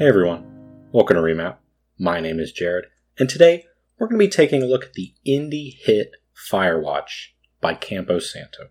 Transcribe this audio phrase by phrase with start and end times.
[0.00, 0.46] Hey everyone,
[0.92, 1.56] welcome to Remap.
[1.98, 2.86] My name is Jared,
[3.18, 3.66] and today
[3.98, 6.12] we're going to be taking a look at the indie hit
[6.50, 8.70] Firewatch by Campo Santo.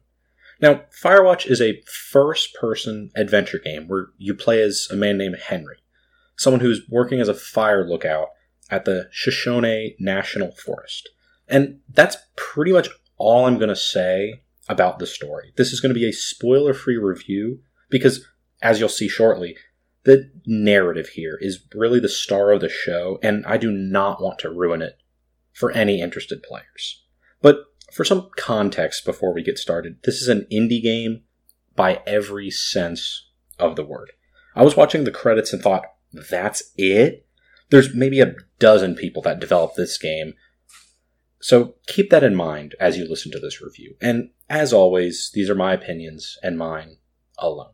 [0.60, 5.38] Now, Firewatch is a first person adventure game where you play as a man named
[5.38, 5.78] Henry,
[6.36, 8.30] someone who's working as a fire lookout
[8.72, 11.10] at the Shoshone National Forest.
[11.48, 15.54] And that's pretty much all I'm going to say about the story.
[15.58, 17.60] This is going to be a spoiler free review
[17.92, 18.26] because,
[18.64, 19.58] as you'll see shortly,
[20.04, 24.40] the narrative here is really the star of the show, and I do not want
[24.40, 24.98] to ruin it
[25.54, 27.04] for any interested players.
[27.42, 31.24] But for some context before we get started, this is an indie game
[31.76, 34.12] by every sense of the word.
[34.56, 37.26] I was watching the credits and thought, that's it?
[37.70, 40.34] There's maybe a dozen people that developed this game.
[41.42, 43.96] So keep that in mind as you listen to this review.
[44.02, 46.98] And as always, these are my opinions and mine
[47.38, 47.72] alone.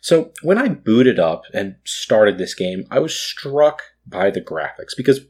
[0.00, 4.96] So when I booted up and started this game, I was struck by the graphics
[4.96, 5.20] because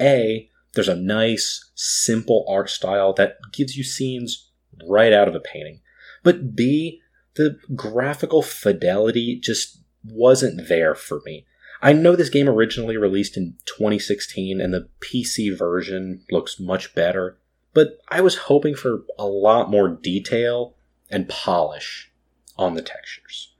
[0.00, 4.50] A, there's a nice, simple art style that gives you scenes
[4.88, 5.80] right out of a painting.
[6.22, 7.00] But B,
[7.34, 11.46] the graphical fidelity just wasn't there for me.
[11.82, 17.38] I know this game originally released in 2016 and the PC version looks much better,
[17.74, 20.74] but I was hoping for a lot more detail
[21.10, 22.10] and polish
[22.56, 23.52] on the textures.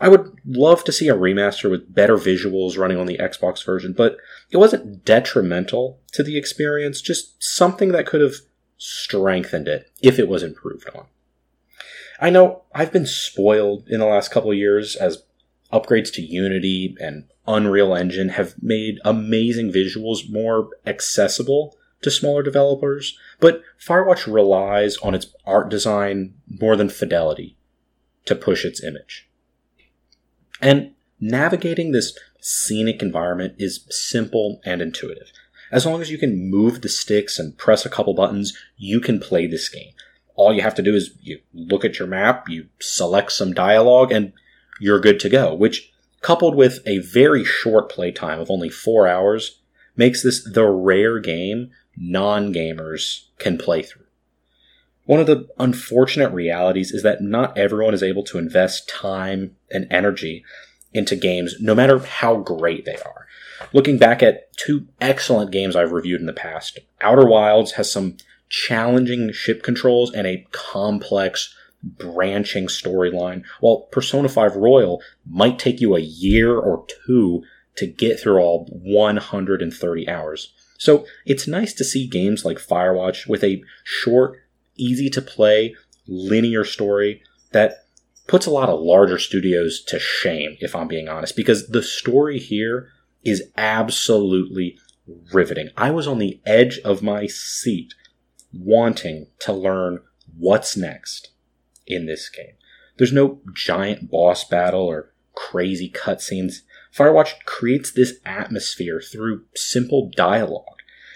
[0.00, 3.92] I would love to see a remaster with better visuals running on the Xbox version,
[3.92, 4.16] but
[4.50, 8.34] it wasn't detrimental to the experience, just something that could have
[8.76, 11.06] strengthened it if it was improved on.
[12.20, 15.22] I know I've been spoiled in the last couple years as
[15.72, 23.18] upgrades to Unity and Unreal Engine have made amazing visuals more accessible to smaller developers,
[23.40, 27.56] but Firewatch relies on its art design more than fidelity
[28.26, 29.28] to push its image.
[30.64, 35.30] And navigating this scenic environment is simple and intuitive.
[35.70, 39.20] As long as you can move the sticks and press a couple buttons, you can
[39.20, 39.92] play this game.
[40.36, 44.10] All you have to do is you look at your map, you select some dialogue,
[44.10, 44.32] and
[44.80, 45.92] you're good to go, which,
[46.22, 49.60] coupled with a very short playtime of only four hours,
[49.96, 54.03] makes this the rare game non gamers can play through.
[55.04, 59.86] One of the unfortunate realities is that not everyone is able to invest time and
[59.90, 60.44] energy
[60.92, 63.26] into games, no matter how great they are.
[63.72, 68.16] Looking back at two excellent games I've reviewed in the past, Outer Wilds has some
[68.48, 75.94] challenging ship controls and a complex, branching storyline, while Persona 5 Royal might take you
[75.94, 77.42] a year or two
[77.76, 80.54] to get through all 130 hours.
[80.78, 84.40] So it's nice to see games like Firewatch with a short,
[84.76, 85.74] easy to play,
[86.06, 87.86] linear story that
[88.26, 92.38] puts a lot of larger studios to shame, if I'm being honest, because the story
[92.38, 92.88] here
[93.22, 94.78] is absolutely
[95.32, 95.68] riveting.
[95.76, 97.94] I was on the edge of my seat
[98.52, 100.00] wanting to learn
[100.36, 101.30] what's next
[101.86, 102.54] in this game.
[102.96, 106.60] There's no giant boss battle or crazy cutscenes.
[106.96, 110.64] Firewatch creates this atmosphere through simple dialogue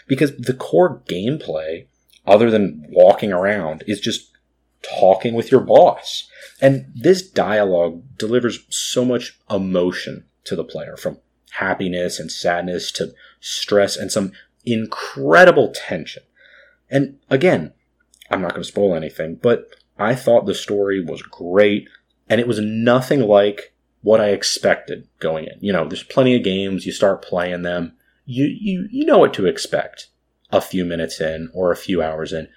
[0.07, 1.87] because the core gameplay
[2.29, 4.37] other than walking around is just
[4.83, 6.29] talking with your boss.
[6.61, 11.19] And this dialogue delivers so much emotion to the player from
[11.53, 14.33] happiness and sadness to stress and some
[14.65, 16.23] incredible tension.
[16.91, 17.73] And again,
[18.31, 21.89] I'm not going to spoil anything, but I thought the story was great
[22.29, 25.59] and it was nothing like what I expected going in.
[25.61, 27.95] You know, there's plenty of games, you start playing them,
[28.27, 30.08] you, you, you know what to expect
[30.51, 32.49] a few minutes in or a few hours in.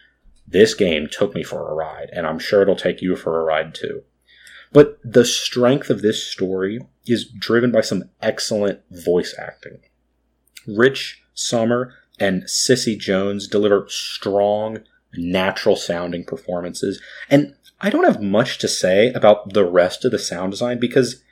[0.48, 3.44] This game took me for a ride, and I'm sure it'll take you for a
[3.44, 4.04] ride too.
[4.74, 9.80] But the strength of this story is driven by some excellent voice acting.
[10.68, 14.80] Rich Sommer and Cissy Jones deliver strong,
[15.14, 20.20] natural sounding performances, and I don't have much to say about the rest of the
[20.20, 21.24] sound design because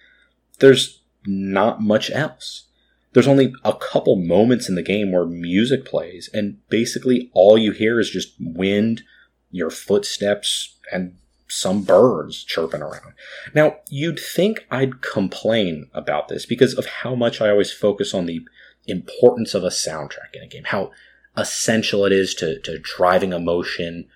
[0.60, 2.69] there's not much else
[3.14, 7.72] there's only a couple moments in the game where music plays, and basically all you
[7.72, 9.04] hear is just wind,
[9.52, 11.16] your footsteps, and
[11.48, 13.14] some birds chirping around.
[13.56, 18.28] Now, you'd think I'd complain about this because of how much I always focus on
[18.28, 18.42] the
[18.86, 20.92] importance of a soundtrack in a game, how
[21.36, 24.08] essential it is to, to driving emotion,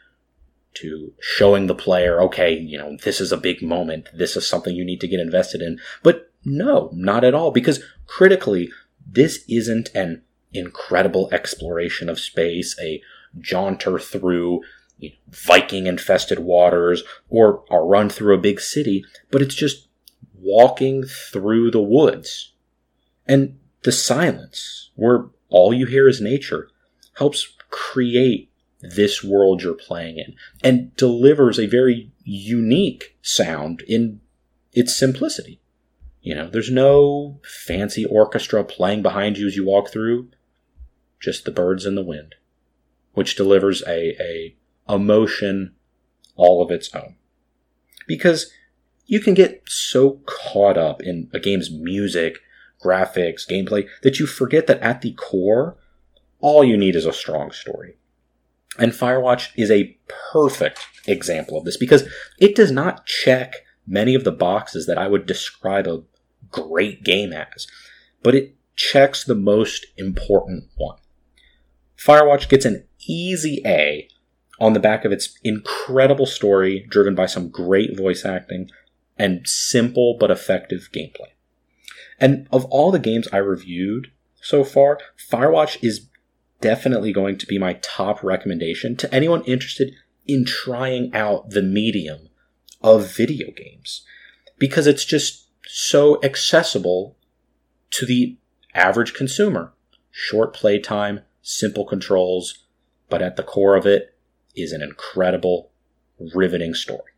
[0.75, 4.75] to showing the player, okay, you know, this is a big moment, this is something
[4.75, 5.80] you need to get invested in.
[6.04, 8.69] But no, not at all, because critically,
[9.06, 10.24] this isn't an
[10.54, 13.02] incredible exploration of space, a
[13.40, 14.62] jaunter through
[14.98, 19.88] you know, Viking infested waters, or a run through a big city, but it's just
[20.36, 22.54] walking through the woods
[23.28, 26.70] And the silence, where all you hear is nature,
[27.16, 28.52] helps create
[28.82, 34.20] this world you're playing in and delivers a very unique sound in
[34.74, 35.62] its simplicity.
[36.24, 40.30] You know, there's no fancy orchestra playing behind you as you walk through,
[41.20, 42.36] just the birds and the wind,
[43.12, 44.56] which delivers a, a
[44.90, 45.75] emotion
[46.38, 47.18] all of its own.
[48.08, 48.50] Because
[49.06, 52.38] you can get so caught up in a game's music,
[52.81, 55.75] graphics, gameplay that you forget that at the core,
[56.40, 57.98] all you need is a strong story.
[58.80, 59.98] And Firewatch is a
[60.31, 62.08] perfect example of this because
[62.40, 63.56] it does not check
[63.86, 66.04] many of the boxes that I would describe a
[66.54, 67.68] great game as,
[68.22, 70.98] but it checks the most important one.
[71.98, 74.08] Firewatch gets an easy A
[74.60, 78.70] on the back of its incredible story driven by some great voice acting
[79.18, 81.32] and simple but effective gameplay.
[82.20, 84.12] And of all the games I reviewed
[84.42, 85.00] so far,
[85.30, 86.08] Firewatch is
[86.62, 89.94] definitely going to be my top recommendation to anyone interested
[90.26, 92.30] in trying out the medium
[92.82, 94.06] of video games
[94.58, 97.18] because it's just so accessible
[97.92, 98.38] to the
[98.74, 99.74] average consumer.
[100.12, 102.65] Short playtime, simple controls,
[103.10, 104.15] but at the core of it
[104.56, 105.71] is an incredible,
[106.33, 107.12] riveting story.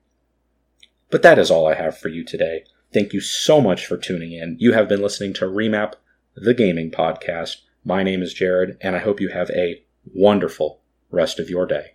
[1.09, 2.63] But that is all I have for you today.
[2.93, 4.57] Thank you so much for tuning in.
[4.59, 5.93] You have been listening to Remap,
[6.35, 7.57] the gaming podcast.
[7.83, 9.83] My name is Jared, and I hope you have a
[10.13, 10.81] wonderful
[11.11, 11.94] rest of your day.